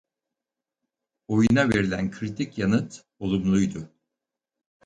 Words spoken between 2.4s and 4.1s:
yanıt olumluydu.